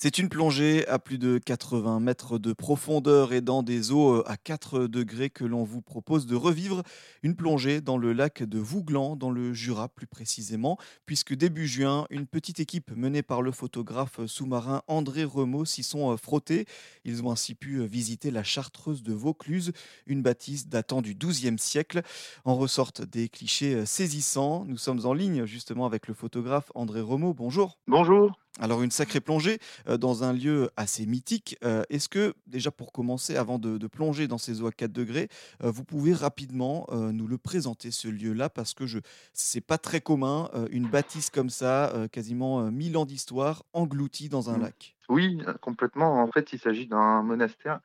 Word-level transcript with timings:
C'est 0.00 0.18
une 0.18 0.28
plongée 0.28 0.86
à 0.86 1.00
plus 1.00 1.18
de 1.18 1.38
80 1.38 1.98
mètres 1.98 2.38
de 2.38 2.52
profondeur 2.52 3.32
et 3.32 3.40
dans 3.40 3.64
des 3.64 3.90
eaux 3.90 4.22
à 4.28 4.36
4 4.36 4.86
degrés 4.86 5.28
que 5.28 5.44
l'on 5.44 5.64
vous 5.64 5.82
propose 5.82 6.26
de 6.26 6.36
revivre. 6.36 6.84
Une 7.24 7.34
plongée 7.34 7.80
dans 7.80 7.98
le 7.98 8.12
lac 8.12 8.44
de 8.44 8.60
Vouglan, 8.60 9.16
dans 9.16 9.32
le 9.32 9.52
Jura 9.52 9.88
plus 9.88 10.06
précisément, 10.06 10.78
puisque 11.04 11.34
début 11.34 11.66
juin, 11.66 12.06
une 12.10 12.28
petite 12.28 12.60
équipe 12.60 12.92
menée 12.96 13.24
par 13.24 13.42
le 13.42 13.50
photographe 13.50 14.24
sous-marin 14.26 14.82
André 14.86 15.24
Remaud 15.24 15.64
s'y 15.64 15.82
sont 15.82 16.16
frottés. 16.16 16.66
Ils 17.04 17.24
ont 17.24 17.32
ainsi 17.32 17.56
pu 17.56 17.84
visiter 17.84 18.30
la 18.30 18.44
chartreuse 18.44 19.02
de 19.02 19.12
Vaucluse, 19.12 19.72
une 20.06 20.22
bâtisse 20.22 20.68
datant 20.68 21.02
du 21.02 21.16
XIIe 21.16 21.58
siècle. 21.58 22.02
En 22.44 22.54
ressortent 22.54 23.02
des 23.02 23.28
clichés 23.28 23.84
saisissants. 23.84 24.64
Nous 24.64 24.78
sommes 24.78 25.06
en 25.06 25.12
ligne 25.12 25.44
justement 25.44 25.86
avec 25.86 26.06
le 26.06 26.14
photographe 26.14 26.70
André 26.76 27.00
Remaud. 27.00 27.34
Bonjour. 27.34 27.80
Bonjour. 27.88 28.38
Alors 28.58 28.82
une 28.82 28.90
sacrée 28.90 29.20
plongée 29.20 29.58
euh, 29.88 29.96
dans 29.96 30.24
un 30.24 30.32
lieu 30.32 30.70
assez 30.76 31.06
mythique. 31.06 31.56
Euh, 31.64 31.82
est-ce 31.90 32.08
que 32.08 32.34
déjà 32.46 32.70
pour 32.70 32.92
commencer, 32.92 33.36
avant 33.36 33.58
de, 33.58 33.86
plonger 33.86 34.28
dans 34.28 34.38
ces 34.38 34.60
eaux 34.60 34.66
à 34.66 34.72
4 34.72 34.92
degrés, 34.92 35.28
euh, 35.62 35.70
vous 35.70 35.84
pouvez 35.84 36.12
rapidement 36.12 36.86
nous 36.90 37.26
le 37.26 37.38
présenter 37.38 37.90
ce 37.90 38.08
lieu-là? 38.08 38.50
Parce 38.50 38.74
que 38.74 38.86
je 38.86 38.98
c'est 39.32 39.60
pas 39.60 39.78
très 39.78 40.00
commun 40.00 40.50
une 40.70 40.88
bâtisse 40.88 41.30
comme 41.30 41.50
ça, 41.50 41.92
quasiment 42.12 42.70
1000 42.70 42.96
ans 42.96 43.06
d'histoire 43.06 43.62
engloutie 43.72 44.28
dans 44.28 44.50
un 44.50 44.58
Mmh. 44.58 44.62
lac. 44.62 44.96
Oui, 45.08 45.38
complètement. 45.60 46.22
En 46.22 46.30
fait, 46.30 46.52
il 46.52 46.58
s'agit 46.58 46.86
d'un 46.86 47.22
monastère 47.22 47.80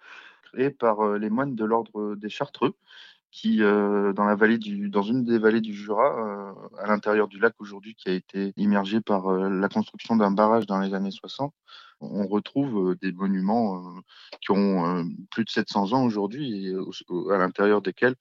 créé 0.51 0.69
par 0.69 1.17
les 1.17 1.29
moines 1.29 1.55
de 1.55 1.65
l'ordre 1.65 2.15
des 2.15 2.29
Chartreux 2.29 2.75
qui, 3.33 3.63
euh, 3.63 4.13
dans 4.13 4.25
la 4.25 4.35
vallée 4.35 4.59
du, 4.59 4.89
dans 4.89 5.01
une 5.01 5.25
des 5.25 5.39
vallées 5.39 5.59
du 5.59 5.73
Jura, 5.73 6.05
euh, 6.05 6.53
à 6.77 6.87
l'intérieur 6.87 7.27
du 7.27 7.39
lac 7.39 7.55
aujourd'hui, 7.57 7.95
qui 7.95 8.09
a 8.09 8.13
été 8.13 8.53
immergé 8.57 9.01
par 9.01 9.27
euh, 9.27 9.49
la 9.49 9.69
construction 9.69 10.15
d'un 10.15 10.29
barrage 10.29 10.67
dans 10.67 10.79
les 10.79 10.93
années 10.93 11.11
60, 11.11 11.51
on 11.99 12.27
retrouve 12.27 12.95
des 13.01 13.11
monuments 13.11 13.81
qui 14.41 14.51
ont 14.51 15.07
plus 15.31 15.45
de 15.45 15.49
700 15.49 15.93
ans 15.93 16.03
aujourd'hui 16.03 16.67
et 16.67 16.75
à 17.33 17.37
l'intérieur 17.37 17.81
desquels 17.81 18.15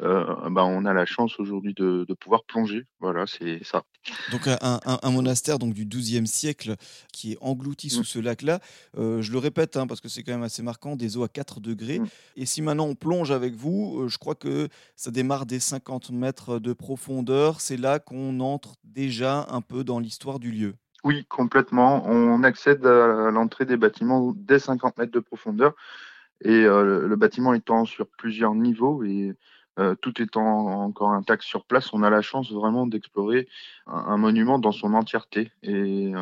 euh, 0.00 0.24
bah, 0.50 0.64
on 0.64 0.84
a 0.84 0.92
la 0.92 1.04
chance 1.04 1.38
aujourd'hui 1.38 1.74
de, 1.74 2.06
pouvoir 2.18 2.44
plonger. 2.44 2.86
Voilà, 3.00 3.26
c'est 3.26 3.62
ça. 3.62 3.82
Donc 4.30 4.48
un, 4.48 5.10
monastère 5.10 5.58
donc 5.58 5.74
du 5.74 5.84
XIIe 5.84 6.26
siècle 6.26 6.76
qui 7.12 7.32
est 7.32 7.38
englouti 7.40 7.90
sous 7.90 8.00
mm. 8.00 8.04
ce 8.04 8.18
lac-là. 8.18 8.60
Euh, 8.96 9.22
je 9.22 9.32
le 9.32 9.38
répète 9.38 9.76
hein, 9.76 9.86
parce 9.86 10.00
que 10.00 10.08
c'est 10.08 10.22
quand 10.22 10.32
même 10.32 10.42
assez 10.42 10.62
marquant, 10.62 10.96
des 10.96 11.16
eaux 11.16 11.24
à 11.24 11.28
4 11.28 11.60
degrés. 11.60 12.00
Mm. 12.00 12.06
Et 12.36 12.46
si 12.46 12.62
maintenant 12.62 12.86
on 12.86 12.94
plonge 12.94 13.30
avec 13.30 13.54
vous, 13.54 14.00
euh, 14.00 14.08
je 14.08 14.18
crois 14.18 14.34
que 14.34 14.68
ça 14.96 15.10
démarre 15.10 15.46
des 15.46 15.60
50 15.60 16.10
mètres 16.10 16.58
de 16.58 16.72
profondeur. 16.72 17.60
C'est 17.60 17.76
là 17.76 17.98
qu'on 17.98 18.40
entre 18.40 18.74
déjà 18.84 19.46
un 19.50 19.60
peu 19.60 19.84
dans 19.84 20.00
l'histoire 20.00 20.38
du 20.38 20.50
lieu. 20.50 20.74
Oui, 21.04 21.24
complètement. 21.28 22.04
On 22.06 22.44
accède 22.44 22.86
à 22.86 23.30
l'entrée 23.30 23.66
des 23.66 23.76
bâtiments 23.76 24.32
dès 24.36 24.60
50 24.60 24.98
mètres 24.98 25.12
de 25.12 25.20
profondeur. 25.20 25.74
Et 26.44 26.62
le 26.62 27.14
bâtiment 27.16 27.54
étant 27.54 27.84
sur 27.84 28.06
plusieurs 28.06 28.54
niveaux 28.54 29.02
et 29.02 29.32
euh, 29.78 29.94
tout 29.94 30.20
étant 30.20 30.84
encore 30.84 31.12
intact 31.12 31.42
sur 31.44 31.64
place, 31.64 31.92
on 31.94 32.02
a 32.02 32.10
la 32.10 32.20
chance 32.20 32.52
vraiment 32.52 32.86
d'explorer 32.86 33.48
un, 33.86 34.18
monument 34.18 34.58
dans 34.58 34.72
son 34.72 34.92
entièreté. 34.94 35.50
Et, 35.62 36.12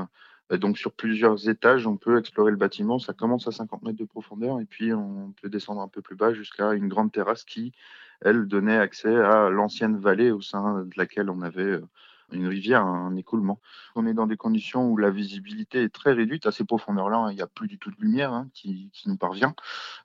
euh, 0.52 0.56
donc 0.58 0.78
sur 0.78 0.92
plusieurs 0.92 1.48
étages, 1.48 1.86
on 1.86 1.96
peut 1.96 2.18
explorer 2.18 2.50
le 2.50 2.56
bâtiment. 2.56 2.98
Ça 2.98 3.12
commence 3.12 3.46
à 3.48 3.52
50 3.52 3.82
mètres 3.82 3.98
de 3.98 4.04
profondeur 4.04 4.60
et 4.60 4.64
puis 4.64 4.92
on 4.92 5.32
peut 5.40 5.48
descendre 5.48 5.80
un 5.80 5.88
peu 5.88 6.02
plus 6.02 6.16
bas 6.16 6.32
jusqu'à 6.32 6.72
une 6.74 6.88
grande 6.88 7.12
terrasse 7.12 7.44
qui, 7.44 7.72
elle, 8.20 8.46
donnait 8.46 8.78
accès 8.78 9.14
à 9.14 9.50
l'ancienne 9.50 9.98
vallée 9.98 10.30
au 10.30 10.40
sein 10.40 10.84
de 10.84 10.92
laquelle 10.96 11.30
on 11.30 11.42
avait 11.42 11.62
euh, 11.62 11.88
une 12.32 12.46
rivière, 12.46 12.84
un 12.84 13.16
écoulement. 13.16 13.60
On 13.96 14.06
est 14.06 14.14
dans 14.14 14.26
des 14.26 14.36
conditions 14.36 14.88
où 14.88 14.96
la 14.96 15.10
visibilité 15.10 15.82
est 15.82 15.92
très 15.92 16.12
réduite. 16.12 16.46
À 16.46 16.52
ces 16.52 16.64
profondeurs-là, 16.64 17.16
hein, 17.16 17.32
il 17.32 17.36
n'y 17.36 17.42
a 17.42 17.48
plus 17.48 17.66
du 17.66 17.78
tout 17.78 17.90
de 17.90 18.00
lumière 18.00 18.32
hein, 18.32 18.48
qui, 18.54 18.90
nous 19.06 19.16
parvient. 19.16 19.54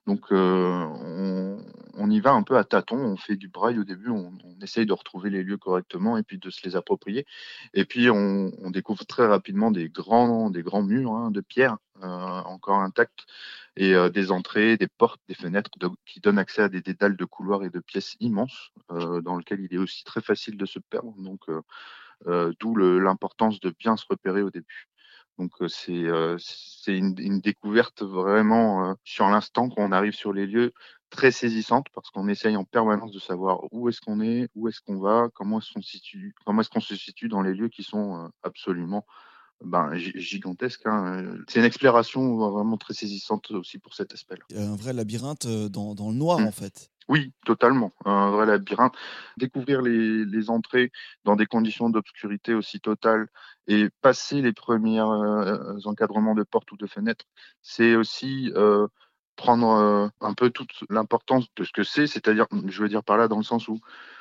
Donc, 0.08 0.32
on, 0.32 1.35
y 2.10 2.20
va 2.20 2.32
un 2.32 2.44
peu 2.44 2.58
à 2.58 2.64
tâtons. 2.64 2.98
On 2.98 3.18
fait 3.18 3.36
du 3.36 3.48
braille 3.48 3.80
au 3.80 3.84
début. 3.84 4.10
On, 4.10 4.32
essaye 4.62 4.86
de 4.86 4.94
retrouver 4.94 5.30
les 5.30 5.44
lieux 5.44 5.58
correctement 5.58 6.18
et 6.18 6.24
puis 6.24 6.40
de 6.40 6.50
se 6.50 6.66
les 6.66 6.76
approprier. 6.76 7.26
Et 7.74 7.86
puis, 7.86 8.10
on, 8.10 8.52
découvre 8.72 9.06
très 9.06 9.26
rapidement 9.28 9.72
des 9.72 9.90
grands, 9.90 10.50
murs 10.84 11.14
hein, 11.14 11.32
de 11.32 11.42
pierre 11.42 11.78
euh, 12.04 12.08
encore 12.08 12.80
intacts 12.80 13.26
et 13.78 13.94
euh, 13.94 14.10
des 14.10 14.32
entrées, 14.32 14.78
des 14.78 14.88
portes, 14.88 15.22
des 15.28 15.36
fenêtres 15.36 15.70
qui 16.06 16.20
donnent 16.20 16.40
accès 16.40 16.64
à 16.64 16.70
des 16.70 16.82
dédales 16.82 17.18
de 17.18 17.26
couloirs 17.26 17.64
et 17.64 17.70
de 17.70 17.80
pièces 17.80 18.16
immenses 18.20 18.72
dans 18.90 19.38
lesquelles 19.38 19.62
il 19.62 19.74
est 19.74 19.78
aussi 19.78 20.04
très 20.04 20.22
facile 20.22 20.58
de 20.58 20.66
se 20.66 20.80
perdre. 20.80 21.14
Donc, 21.18 21.42
euh, 22.28 22.54
d'où 22.60 22.76
l'importance 22.76 23.60
de 23.60 23.70
bien 23.78 23.98
se 23.98 24.06
repérer 24.10 24.42
au 24.42 24.50
début. 24.50 24.88
Donc 25.38 25.52
euh, 25.62 25.68
c'est 25.68 25.92
euh, 25.92 26.38
une, 26.88 27.40
découverte 27.40 28.02
vraiment 28.04 28.96
sur 29.04 29.28
l'instant 29.28 29.70
quand 29.70 29.84
on 29.84 29.92
arrive 29.92 30.14
sur 30.14 30.34
les 30.34 30.46
lieux 30.46 30.72
très 31.10 31.32
saisissante 31.32 31.88
parce 31.94 32.10
qu'on 32.10 32.28
essaye 32.28 32.56
en 32.56 32.64
permanence 32.64 33.12
de 33.12 33.20
savoir 33.20 33.60
où 33.72 33.90
est-ce 33.90 34.02
qu'on 34.02 34.22
est, 34.22 34.48
où 34.56 34.68
est-ce 34.68 34.82
qu'on 34.82 35.00
va, 35.00 35.28
comment 35.34 35.60
est-ce 35.60 35.74
qu'on 35.74 35.82
situe, 35.82 36.34
comment 36.46 36.62
est-ce 36.62 36.70
qu'on 36.70 36.80
se 36.80 36.96
situe 36.96 37.28
dans 37.28 37.42
les 37.42 37.54
lieux 37.54 37.70
qui 37.70 37.84
sont 37.84 38.30
absolument 38.44 39.06
ben, 39.64 39.96
gigantesques. 39.96 40.86
Hein. 40.86 41.38
C'est 41.48 41.60
une 41.60 41.66
exploration 41.66 42.38
vraiment 42.52 42.78
très 42.78 42.94
saisissante 42.94 43.52
aussi 43.52 43.80
pour 43.80 43.94
cet 43.94 44.14
aspect-là. 44.14 44.44
Il 44.50 44.58
y 44.58 44.60
a 44.60 44.70
un 44.70 44.76
vrai 44.76 44.94
labyrinthe 44.94 45.48
dans, 45.48 45.96
dans 45.96 46.10
le 46.10 46.16
noir 46.16 46.40
mmh. 46.40 46.48
en 46.48 46.52
fait. 46.52 46.92
Oui, 47.08 47.34
totalement. 47.46 47.94
Un 48.06 48.32
vrai 48.32 48.46
labyrinthe. 48.48 48.96
Découvrir 49.38 49.82
les, 49.82 50.50
entrées 50.50 50.92
dans 51.24 51.36
des 51.36 51.46
conditions 51.46 51.90
d'obscurité 51.90 52.54
aussi 52.54 52.80
totales 52.80 53.28
et 53.68 53.90
passer 54.02 54.42
les 54.42 54.54
premiers 54.54 55.00
euh, 55.02 55.80
encadrements 55.86 56.36
de 56.36 56.44
portes 56.44 56.72
ou 56.72 56.78
de 56.78 56.88
fenêtres, 56.88 57.26
c'est 57.62 57.96
aussi 57.96 58.52
euh, 58.56 58.88
prendre 59.36 59.70
euh, 59.70 60.08
un 60.22 60.34
peu 60.34 60.50
toute 60.50 60.72
l'importance 60.90 61.46
de 61.56 61.64
ce 61.64 61.72
que 61.72 61.84
c'est, 61.84 62.08
c'est-à-dire, 62.08 62.48
je 62.68 62.82
veux 62.82 62.90
dire 62.90 63.04
par 63.04 63.18
là, 63.18 63.28
dans 63.28 63.38
le 63.38 63.44
sens 63.44 63.68
où, 63.68 63.80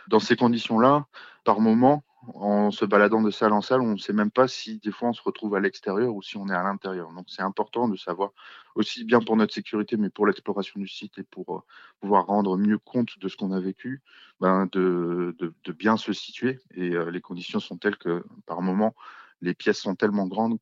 dans 0.09 0.21
ces 0.21 0.37
conditions-là, 0.37 1.06
par 1.44 1.61
moment, 1.61 2.05
en 2.35 2.71
se 2.71 2.85
baladant 2.85 3.23
de 3.23 3.31
salle 3.31 3.53
en 3.53 3.61
salle, 3.61 3.81
on 3.81 3.93
ne 3.93 3.99
sait 3.99 4.12
même 4.12 4.31
pas 4.31 4.49
si 4.49 4.79
des 4.79 4.91
fois 4.91 5.09
on 5.09 5.12
se 5.12 5.23
retrouve 5.23 5.55
à 5.55 5.61
l'extérieur 5.61 6.15
ou 6.15 6.23
si 6.23 6.37
on 6.37 6.49
est 6.49 6.55
à 6.55 6.62
l'intérieur. 6.62 7.12
Donc 7.12 7.27
c'est 7.29 7.43
important 7.43 7.89
de 7.89 7.97
savoir, 7.97 8.31
aussi 8.75 9.05
bien 9.05 9.21
pour 9.21 9.37
notre 9.37 9.55
sécurité, 9.55 9.97
mais 9.97 10.11
pour 10.11 10.27
l'exploration 10.27 10.81
du 10.81 10.89
site 10.89 11.19
et 11.19 11.23
pour 11.25 11.57
euh, 11.57 11.61
pouvoir 12.01 12.27
rendre 12.27 12.57
mieux 12.57 12.79
compte 12.79 13.19
de 13.19 13.29
ce 13.29 13.37
qu'on 13.37 13.53
a 13.53 13.61
vécu, 13.61 14.03
ben 14.41 14.69
de, 14.73 15.37
bien 15.79 15.97
se 15.97 16.12
situer. 16.12 16.61
Et 16.75 16.91
euh, 16.91 17.11
les 17.11 17.21
conditions 17.21 17.61
sont 17.61 17.77
telles 17.77 17.97
que 17.97 18.25
par 18.47 18.62
moment, 18.62 18.95
les 19.41 19.55
pièces 19.55 19.81
sont 19.81 19.95
tellement 19.95 20.27
grandes 20.27 20.59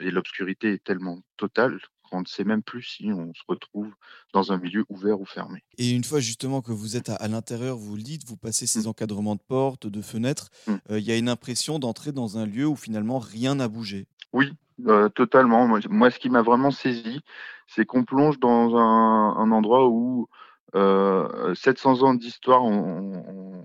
et 0.00 0.10
l'obscurité 0.10 0.74
est 0.74 0.84
tellement 0.84 1.20
totale 1.38 1.78
on 2.12 2.20
ne 2.20 2.26
sait 2.26 2.44
même 2.44 2.62
plus 2.62 2.82
si 2.82 3.10
on 3.12 3.32
se 3.34 3.42
retrouve 3.48 3.92
dans 4.32 4.52
un 4.52 4.58
milieu 4.58 4.84
ouvert 4.88 5.20
ou 5.20 5.24
fermé. 5.24 5.62
Et 5.78 5.90
une 5.90 6.04
fois 6.04 6.20
justement 6.20 6.62
que 6.62 6.72
vous 6.72 6.96
êtes 6.96 7.08
à, 7.08 7.28
l'intérieur, 7.28 7.76
vous 7.76 7.96
le 7.96 8.02
dites, 8.02 8.26
vous 8.26 8.36
passez 8.36 8.66
ces 8.66 8.84
mmh. 8.84 8.88
encadrements 8.88 9.34
de 9.34 9.40
portes, 9.40 9.86
de 9.86 10.02
fenêtres, 10.02 10.50
mmh. 10.66 10.72
euh, 10.90 10.98
il 10.98 11.04
y 11.04 11.12
a 11.12 11.16
une 11.16 11.28
impression 11.28 11.78
d'entrer 11.78 12.12
dans 12.12 12.38
un 12.38 12.46
lieu 12.46 12.66
où 12.66 12.76
finalement 12.76 13.18
rien 13.18 13.56
n'a 13.56 13.68
bougé. 13.68 14.06
Oui, 14.32 14.52
euh, 14.86 15.08
totalement. 15.08 15.66
Moi, 15.88 16.10
ce 16.10 16.18
qui 16.18 16.30
m'a 16.30 16.42
vraiment 16.42 16.70
saisi, 16.70 17.20
c'est 17.66 17.84
qu'on 17.84 18.04
plonge 18.04 18.38
dans 18.38 18.76
un 18.76 19.50
endroit 19.50 19.88
où 19.88 20.28
700 20.74 20.76
euh, 20.76 22.04
ans 22.04 22.14
d'histoire 22.14 22.64
ont, 22.64 23.64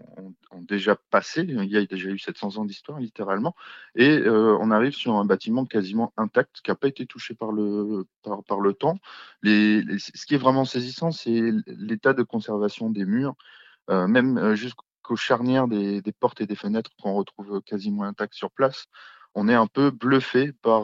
déjà 0.71 0.95
passé, 0.95 1.41
il 1.47 1.65
y 1.65 1.77
a 1.77 1.85
déjà 1.85 2.09
eu 2.09 2.17
700 2.17 2.57
ans 2.57 2.65
d'histoire 2.65 2.99
littéralement, 2.99 3.55
et 3.95 4.17
euh, 4.19 4.57
on 4.61 4.71
arrive 4.71 4.93
sur 4.93 5.15
un 5.15 5.25
bâtiment 5.25 5.65
quasiment 5.65 6.13
intact 6.17 6.61
qui 6.63 6.71
n'a 6.71 6.75
pas 6.75 6.87
été 6.87 7.05
touché 7.05 7.35
par 7.35 7.51
le, 7.51 8.05
par, 8.23 8.59
le 8.61 8.73
temps. 8.73 8.97
ce 9.43 10.25
qui 10.25 10.35
est 10.35 10.37
vraiment 10.37 10.65
saisissant, 10.65 11.11
c'est 11.11 11.51
l'état 11.67 12.13
de 12.13 12.23
conservation 12.23 12.89
des 12.89 13.05
murs, 13.05 13.35
euh, 13.89 14.07
même 14.07 14.55
jusqu'aux 14.55 15.17
charnières 15.17 15.67
des, 15.67 16.01
portes 16.19 16.39
et 16.41 16.47
des 16.47 16.55
fenêtres 16.55 16.91
qu'on 17.01 17.13
retrouve 17.13 17.61
quasiment 17.63 18.03
intactes 18.03 18.33
sur 18.33 18.51
place. 18.51 18.85
On 19.35 19.49
est 19.49 19.55
un 19.55 19.67
peu 19.67 19.91
bluffé 19.91 20.53
par 20.61 20.83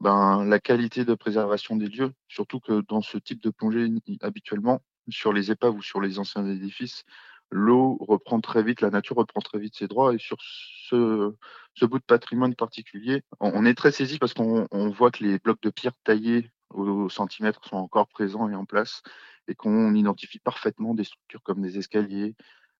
ben, 0.00 0.44
la 0.44 0.58
qualité 0.58 1.04
de 1.04 1.14
préservation 1.14 1.76
des 1.76 1.88
lieux, 1.88 2.12
surtout 2.28 2.60
que 2.60 2.82
dans 2.88 3.02
ce 3.02 3.18
type 3.18 3.42
de 3.42 3.50
plongée, 3.50 3.88
habituellement, 4.22 4.82
sur 5.10 5.32
les 5.32 5.50
épaves 5.50 5.74
ou 5.74 5.82
sur 5.82 6.00
les 6.00 6.18
anciens 6.18 6.46
édifices, 6.46 7.04
l'eau 7.52 7.98
reprend 8.00 8.40
très 8.40 8.62
vite, 8.62 8.80
la 8.80 8.90
nature 8.90 9.16
reprend 9.16 9.40
très 9.40 9.58
vite 9.58 9.76
ses 9.76 9.86
droits. 9.86 10.14
Et 10.14 10.18
sur 10.18 10.38
ce, 10.40 11.34
bout 11.82 11.98
de 11.98 12.04
patrimoine 12.04 12.54
particulier, 12.54 13.22
on, 13.40 13.64
est 13.64 13.74
très 13.74 13.92
saisi 13.92 14.18
parce 14.18 14.34
qu'on 14.34 14.66
voit 14.90 15.10
que 15.10 15.22
les 15.22 15.38
blocs 15.38 15.62
de 15.62 15.70
pierre 15.70 15.92
taillés 16.02 16.50
au, 16.70 17.08
centimètre 17.08 17.64
sont 17.66 17.76
encore 17.76 18.08
présents 18.08 18.48
et 18.48 18.54
en 18.54 18.64
place 18.64 19.02
et 19.46 19.54
qu'on 19.54 19.94
identifie 19.94 20.38
parfaitement 20.38 20.94
des 20.94 21.04
structures 21.04 21.42
comme 21.42 21.60
des 21.60 21.78
escaliers, 21.78 22.34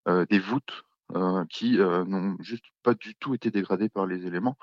euh, 0.09 0.25
des 0.31 0.39
voûtes 0.39 0.85
euh, 1.15 1.45
qui 1.51 1.79
euh, 1.79 2.05
n'ont 2.05 2.37
juste 2.41 2.65
pas 2.83 2.95
du 2.95 3.15
tout 3.17 3.35
été 3.35 3.51
dégradées 3.51 3.91
par 3.91 4.07
les 4.07 4.27
éléments. 4.27 4.57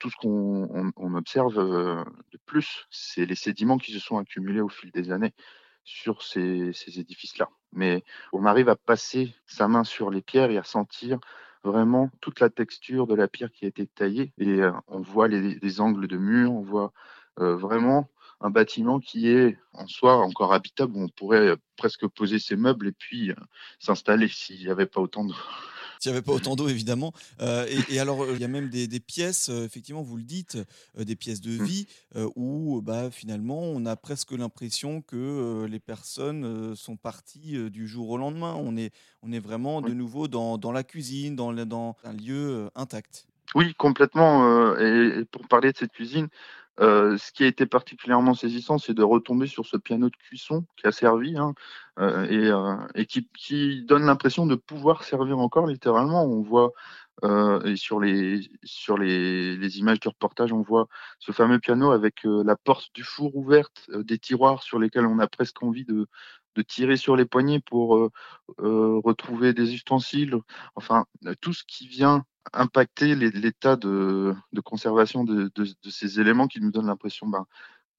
tout 0.00 0.10
ce 0.10 0.16
qu'on 0.16 1.14
observe 1.14 1.54
de 1.54 2.38
plus, 2.46 2.86
c'est 2.90 3.26
les 3.26 3.36
sédiments 3.36 3.78
qui 3.78 3.92
se 3.92 4.00
sont 4.00 4.18
accumulés 4.18 4.60
au 4.60 4.68
fil 4.68 4.90
des 4.90 5.12
années 5.12 5.34
sur 5.84 6.22
ces, 6.22 6.72
édifices-là. 6.96 7.48
Mais 7.72 8.02
on 8.32 8.46
arrive 8.46 8.68
à 8.68 8.76
passer 8.76 9.34
sa 9.46 9.68
main 9.68 9.84
sur 9.84 10.10
les 10.10 10.22
pierres 10.22 10.50
et 10.50 10.58
à 10.58 10.64
sentir 10.64 11.18
vraiment 11.62 12.10
toute 12.20 12.40
la 12.40 12.50
texture 12.50 13.06
de 13.06 13.14
la 13.14 13.28
pierre 13.28 13.50
qui 13.50 13.64
a 13.64 13.68
été 13.68 13.86
taillée. 13.86 14.32
Et 14.38 14.60
euh, 14.62 14.72
on 14.88 15.00
voit 15.00 15.28
les, 15.28 15.80
angles 15.80 16.08
de 16.08 16.16
mur, 16.16 16.52
on 16.52 16.62
voit 16.62 16.92
euh, 17.40 17.56
vraiment 17.56 18.10
un 18.40 18.50
bâtiment 18.50 19.00
qui 19.00 19.28
est 19.28 19.58
en 19.72 19.86
soi 19.86 20.16
encore 20.16 20.52
habitable, 20.52 20.92
où 20.96 21.02
on 21.02 21.08
pourrait 21.08 21.56
presque 21.76 22.06
poser 22.08 22.38
ses 22.38 22.56
meubles 22.56 22.88
et 22.88 22.92
puis 22.92 23.32
s'installer 23.78 24.28
s'il 24.28 24.60
n'y 24.60 24.68
avait 24.68 24.86
pas 24.86 25.00
autant 25.00 25.24
de 25.24 25.32
s'il 26.04 26.12
n'y 26.12 26.18
avait 26.18 26.24
pas 26.24 26.32
autant 26.32 26.54
d'eau, 26.54 26.68
évidemment. 26.68 27.14
Euh, 27.40 27.66
et, 27.88 27.98
alors, 27.98 28.26
il 28.30 28.38
y 28.38 28.44
a 28.44 28.48
même 28.48 28.68
des, 28.68 29.00
pièces, 29.00 29.48
euh, 29.48 29.64
effectivement, 29.64 30.02
vous 30.02 30.18
le 30.18 30.22
dites, 30.22 30.58
euh, 30.98 31.04
des 31.04 31.16
pièces 31.16 31.40
de 31.40 31.58
mmh. 31.58 31.64
vie, 31.64 31.86
où 32.36 32.82
bah, 32.82 33.10
finalement, 33.10 33.60
on 33.60 33.86
a 33.86 33.96
presque 33.96 34.32
l'impression 34.32 35.00
que 35.00 35.66
les 35.68 35.80
personnes 35.80 36.76
sont 36.76 36.96
parties 36.96 37.70
du 37.70 37.88
jour 37.88 38.10
au 38.10 38.18
lendemain. 38.18 38.54
On 38.58 38.76
est, 38.76 38.92
on 39.22 39.32
est 39.32 39.38
vraiment 39.38 39.80
de 39.80 39.92
nouveau 39.92 40.28
dans, 40.28 40.58
dans, 40.58 40.72
la 40.72 40.84
cuisine, 40.84 41.36
dans, 41.36 41.52
dans 41.52 41.96
un 42.04 42.12
lieu 42.12 42.68
intact. 42.74 43.26
Oui, 43.54 43.74
complètement. 43.74 44.76
et, 44.78 45.24
pour 45.30 45.48
parler 45.48 45.72
de 45.72 45.78
cette 45.78 45.92
cuisine, 45.92 46.28
euh, 46.80 47.16
ce 47.18 47.30
qui 47.30 47.44
a 47.44 47.46
été 47.46 47.66
particulièrement 47.66 48.34
saisissant, 48.34 48.78
c'est 48.78 48.94
de 48.94 49.02
retomber 49.02 49.46
sur 49.46 49.66
ce 49.66 49.76
piano 49.76 50.08
de 50.10 50.16
cuisson 50.16 50.66
qui 50.76 50.86
a 50.86 50.92
servi 50.92 51.36
hein, 51.36 51.54
euh, 52.00 52.24
et, 52.24 52.48
euh, 52.50 53.04
qui, 53.34 53.84
donne 53.84 54.06
l'impression 54.06 54.46
de 54.46 54.56
pouvoir 54.56 55.04
servir 55.04 55.38
encore 55.38 55.66
littéralement. 55.66 56.24
On 56.24 56.42
voit 56.42 56.72
et 57.22 57.76
sur 57.76 58.00
les, 58.00 58.50
images 59.78 60.00
du 60.00 60.08
reportage, 60.08 60.52
on 60.52 60.62
voit 60.62 60.88
ce 61.20 61.32
fameux 61.32 61.58
piano 61.60 61.92
avec 61.92 62.20
la 62.24 62.56
porte 62.56 62.92
du 62.92 63.04
four 63.04 63.36
ouverte, 63.36 63.88
des 63.94 64.18
tiroirs 64.18 64.62
sur 64.62 64.78
lesquels 64.78 65.06
on 65.06 65.20
a 65.20 65.28
presque 65.28 65.62
envie 65.62 65.84
de 65.84 66.06
de 66.56 66.62
tirer 66.62 66.96
sur 66.96 67.16
les 67.16 67.24
poignets 67.24 67.60
pour 67.60 68.10
retrouver 68.58 69.52
des 69.54 69.74
ustensiles, 69.74 70.36
enfin 70.74 71.06
tout 71.40 71.52
ce 71.52 71.62
qui 71.64 71.86
vient 71.86 72.24
impacter 72.52 73.14
l'état 73.14 73.76
de, 73.76 74.34
conservation 74.64 75.24
de, 75.24 75.50
ces 75.88 76.20
éléments 76.20 76.46
qui 76.46 76.60
nous 76.60 76.70
donnent 76.70 76.86
l'impression 76.86 77.26
ben, 77.26 77.46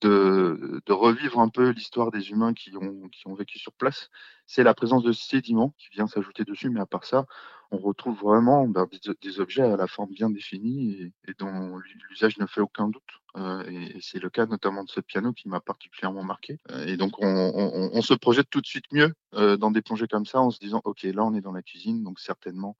de, 0.02 0.82
revivre 0.88 1.40
un 1.40 1.48
peu 1.48 1.70
l'histoire 1.70 2.10
des 2.10 2.30
humains 2.30 2.54
qui 2.54 2.72
ont, 2.76 3.34
vécu 3.34 3.58
sur 3.58 3.72
place, 3.72 4.10
c'est 4.46 4.62
la 4.62 4.74
présence 4.74 5.02
de 5.02 5.12
sédiments 5.12 5.74
qui 5.78 5.88
vient 5.90 6.06
s'ajouter 6.06 6.44
dessus. 6.44 6.70
Mais 6.70 6.80
à 6.80 6.86
part 6.86 7.04
ça, 7.04 7.26
on 7.70 7.78
retrouve 7.78 8.18
vraiment 8.20 8.66
ben, 8.68 8.86
des, 9.22 9.40
objets 9.40 9.62
à 9.62 9.76
la 9.76 9.86
forme 9.86 10.12
bien 10.12 10.30
définie 10.30 11.12
et, 11.26 11.34
dont 11.38 11.78
l'usage 12.10 12.38
ne 12.38 12.46
fait 12.46 12.60
aucun 12.60 12.88
doute. 12.88 13.02
Euh, 13.36 13.64
et, 13.68 13.98
c'est 14.00 14.18
le 14.18 14.30
cas 14.30 14.46
notamment 14.46 14.84
de 14.84 14.90
ce 14.90 15.00
piano 15.00 15.32
qui 15.32 15.48
m'a 15.48 15.60
particulièrement 15.60 16.22
marqué. 16.22 16.58
Euh, 16.70 16.86
et 16.86 16.96
donc 16.96 17.12
on, 17.18 18.02
se 18.02 18.14
projette 18.14 18.48
tout 18.50 18.60
de 18.60 18.66
suite 18.66 18.86
mieux 18.92 19.12
euh, 19.34 19.56
dans 19.56 19.70
des 19.70 19.82
plongées 19.82 20.06
comme 20.06 20.26
ça 20.26 20.40
en 20.40 20.50
se 20.50 20.58
disant, 20.58 20.80
OK, 20.84 21.02
là 21.02 21.24
on 21.24 21.34
est 21.34 21.40
dans 21.40 21.52
la 21.52 21.62
cuisine, 21.62 22.02
donc 22.02 22.20
certainement 22.20 22.76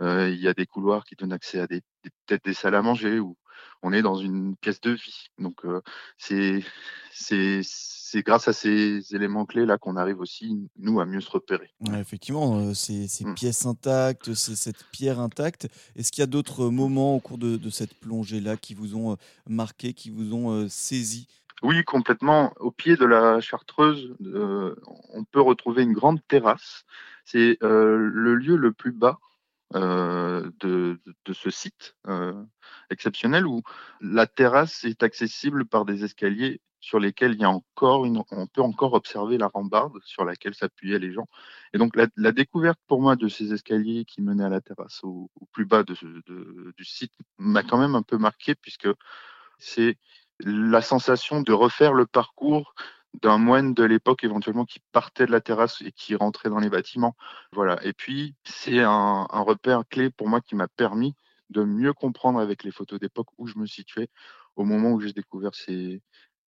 il 0.00 0.40
y 0.40 0.48
a 0.48 0.54
des 0.54 0.66
couloirs 0.66 1.04
qui 1.04 1.14
donnent 1.14 1.32
accès 1.32 1.60
à 1.60 1.66
des, 1.66 1.82
peut-être 2.26 2.44
des 2.44 2.54
salles 2.54 2.74
à 2.74 2.82
manger 2.82 3.18
ou 3.18 3.36
on 3.82 3.92
est 3.92 4.02
dans 4.02 4.16
une 4.16 4.56
pièce 4.56 4.80
de 4.80 4.92
vie. 4.92 5.28
Donc 5.38 5.62
c'est 6.18 6.62
c'est 7.12 8.22
grâce 8.22 8.48
à 8.48 8.52
ces 8.52 9.14
éléments 9.14 9.46
clés 9.46 9.66
là 9.66 9.78
qu'on 9.78 9.96
arrive 9.96 10.20
aussi 10.20 10.68
nous 10.78 11.00
à 11.00 11.06
mieux 11.06 11.20
se 11.20 11.30
repérer. 11.30 11.70
effectivement, 11.94 12.74
ces, 12.74 13.06
mmh. 13.20 13.34
pièces 13.34 13.66
intactes, 13.66 14.34
cette 14.34 14.84
pierre 14.90 15.20
intacte. 15.20 15.68
Est-ce 15.94 16.10
qu'il 16.10 16.22
y 16.22 16.24
a 16.24 16.26
d'autres 16.26 16.68
moments 16.70 17.14
au 17.14 17.20
cours 17.20 17.38
de, 17.38 17.70
cette 17.70 17.94
plongée 17.94 18.40
là 18.40 18.56
qui 18.56 18.74
vous 18.74 18.96
ont 18.96 19.16
marqué, 19.48 19.92
qui 19.92 20.10
vous 20.10 20.34
ont 20.34 20.68
saisi? 20.68 21.28
Oui, 21.62 21.84
complètement. 21.84 22.52
Au 22.58 22.70
pied 22.70 22.96
de 22.96 23.04
la 23.04 23.40
Chartreuse, 23.40 24.16
on 24.20 25.24
peut 25.30 25.40
retrouver 25.40 25.82
une 25.82 25.92
grande 25.92 26.20
terrasse. 26.26 26.84
C'est 27.24 27.58
le 27.60 28.34
lieu 28.34 28.56
le 28.56 28.72
plus 28.72 28.92
bas 28.92 29.18
euh, 29.74 30.50
de, 30.58 30.98
ce 31.32 31.50
site 31.50 31.96
euh, 32.08 32.44
exceptionnel 32.90 33.46
où 33.46 33.62
la 34.00 34.26
terrasse 34.26 34.82
est 34.84 35.04
accessible 35.04 35.64
par 35.64 35.84
des 35.84 36.04
escaliers 36.04 36.60
sur 36.80 36.98
lesquels 36.98 37.34
il 37.34 37.40
y 37.40 37.44
a 37.44 37.50
encore 37.50 38.04
on 38.30 38.46
peut 38.48 38.62
encore 38.62 38.94
observer 38.94 39.38
la 39.38 39.46
rambarde 39.46 39.98
sur 40.04 40.24
laquelle 40.24 40.54
s'appuyaient 40.54 40.98
les 40.98 41.12
gens. 41.12 41.26
Et 41.72 41.78
donc 41.78 41.94
la, 41.94 42.32
découverte 42.32 42.80
pour 42.88 43.00
moi 43.00 43.14
de 43.14 43.28
ces 43.28 43.52
escaliers 43.52 44.04
qui 44.04 44.22
menaient 44.22 44.44
à 44.44 44.48
la 44.48 44.60
terrasse 44.60 45.00
au, 45.04 45.30
plus 45.52 45.66
bas 45.66 45.84
du 45.84 46.84
site 46.84 47.12
m'a 47.38 47.62
quand 47.62 47.78
même 47.78 47.94
un 47.94 48.02
peu 48.02 48.18
marqué 48.18 48.54
puisque 48.56 48.88
c'est 49.58 49.98
la 50.40 50.80
sensation 50.80 51.42
de 51.42 51.52
refaire 51.52 51.92
le 51.92 52.06
parcours 52.06 52.74
d'un 53.14 53.38
moine 53.38 53.74
de 53.74 53.84
l'époque 53.84 54.24
éventuellement 54.24 54.64
qui 54.64 54.80
partait 54.92 55.26
de 55.26 55.32
la 55.32 55.40
terrasse 55.40 55.82
et 55.82 55.92
qui 55.92 56.14
rentrait 56.14 56.48
dans 56.48 56.58
les 56.58 56.70
bâtiments. 56.70 57.16
Voilà. 57.52 57.84
Et 57.84 57.92
puis 57.92 58.34
c'est 58.44 58.80
un, 58.80 59.24
repère 59.30 59.82
clé 59.88 60.10
pour 60.10 60.28
moi 60.28 60.40
qui 60.40 60.54
m'a 60.54 60.68
permis 60.68 61.14
de 61.50 61.64
mieux 61.64 61.92
comprendre 61.92 62.38
avec 62.38 62.62
les 62.62 62.70
photos 62.70 63.00
d'époque 63.00 63.28
où 63.38 63.46
je 63.46 63.58
me 63.58 63.66
situais 63.66 64.08
au 64.56 64.64
moment 64.64 64.92
où 64.92 65.00
j'ai 65.00 65.12
découvert 65.12 65.54
ces, 65.54 66.00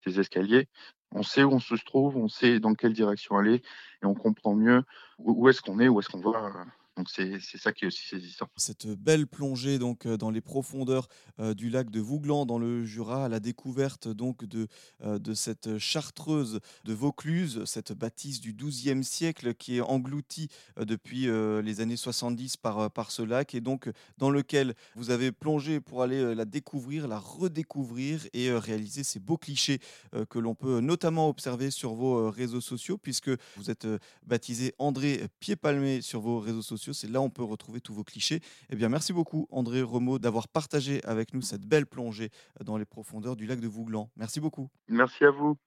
ces 0.04 0.20
escaliers. 0.20 0.68
On 1.12 1.24
sait 1.24 1.44
où 1.44 1.52
on 1.52 1.60
se 1.60 1.76
trouve, 1.76 2.16
on 2.18 2.28
sait 2.28 2.60
dans 2.60 2.74
quelle 2.76 2.94
direction 2.94 3.38
aller 3.38 3.56
et 4.02 4.06
on 4.06 4.14
comprend 4.14 4.54
mieux 4.54 4.84
où 5.18 5.50
est-ce 5.50 5.62
qu'on 5.62 5.80
est, 5.80 5.88
où 5.88 6.00
est-ce 6.00 6.10
qu'on 6.10 6.22
va 6.22 6.66
donc 6.98 7.10
c'est 7.10 7.40
ça 7.58 7.72
qui 7.72 7.86
est 7.86 7.88
aussi 7.88 8.06
saisissant. 8.06 8.48
Cette 8.58 8.88
belle 8.88 9.28
plongée 9.28 9.80
donc 9.80 10.08
dans 10.08 10.30
les 10.30 10.42
profondeurs 10.42 11.08
du 11.56 11.70
lac 11.70 11.90
de 11.90 12.00
Vouglan 12.00 12.46
dans 12.46 12.60
le 12.60 12.86
Jura, 12.86 13.26
à 13.26 13.30
la 13.30 13.40
découverte 13.40 14.08
donc 14.08 14.46
de, 14.46 14.68
de 15.04 15.34
cette 15.34 15.78
chartreuse 15.78 16.60
de 16.84 16.94
Vaucluse, 16.94 17.64
cette 17.66 17.94
bâtisse 17.94 18.42
du 18.42 18.54
XIIe 18.54 19.04
siècle 19.04 19.54
qui 19.54 19.78
est 19.78 19.82
engloutie 19.82 20.50
depuis 20.78 21.28
les 21.28 21.82
années 21.82 21.96
70 21.96 22.58
par, 22.58 22.92
par 22.92 23.12
ce 23.12 23.22
lac 23.22 23.56
et 23.56 23.62
donc 23.62 23.90
dans 24.18 24.30
lequel 24.30 24.76
vous 24.96 25.10
avez 25.12 25.32
plongé 25.32 25.80
pour 25.80 26.04
aller 26.04 26.36
la 26.36 26.46
découvrir, 26.46 27.08
la 27.08 27.20
redécouvrir 27.20 28.28
et 28.34 28.52
réaliser 28.52 29.04
ces 29.04 29.20
beaux 29.20 29.38
clichés 29.38 29.80
que 30.30 30.40
l'on 30.40 30.56
peut 30.56 30.82
notamment 30.82 31.30
observer 31.30 31.72
sur 31.72 31.94
vos 31.94 32.30
réseaux 32.30 32.62
sociaux 32.62 32.98
puisque 32.98 33.32
vous 33.56 33.72
êtes 33.72 33.88
baptisé 34.26 34.74
André 34.78 35.24
Pied-Palmé 35.40 36.02
sur 36.02 36.20
vos 36.22 36.40
réseaux 36.40 36.62
c'est 36.94 37.10
là 37.10 37.22
où 37.22 37.26
on 37.26 37.30
peut 37.30 37.44
retrouver 37.44 37.82
tous 37.82 37.94
vos 37.94 38.04
clichés. 38.04 38.42
Eh 38.70 38.76
bien, 38.76 38.90
merci 38.90 39.14
beaucoup, 39.14 39.48
André 39.52 39.82
Remo, 39.82 40.20
d'avoir 40.20 40.48
partagé 40.48 41.04
avec 41.06 41.34
nous 41.34 41.42
cette 41.42 41.66
belle 41.66 41.86
plongée 41.86 42.30
dans 42.64 42.78
les 42.78 42.86
profondeurs 42.86 43.36
du 43.36 43.46
lac 43.46 43.60
de 43.60 43.68
Vouglan. 43.68 44.10
Merci 44.16 44.40
beaucoup. 44.40 44.70
Merci 44.88 45.24
à 45.26 45.32
vous. 45.32 45.58